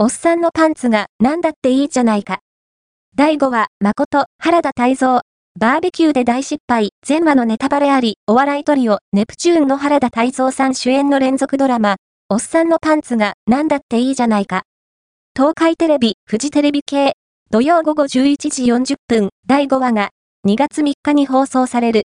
[0.00, 2.38] おっさんのパンツが何だっていいじゃないか。
[3.16, 5.22] 第5話、誠、原田泰造。
[5.58, 11.96] バーベキューで大失敗、全話のネタバレあり、お笑いトリオ、ネプチューンの原田泰造さん主演の連続ドラマ、
[12.28, 14.62] おっさんのパンツが何だっていいじゃないか。
[15.34, 17.14] 東海テレビ、富士テレビ系、
[17.50, 20.10] 土曜午後11時40分、第5話が
[20.46, 21.96] 2月3日に放送される。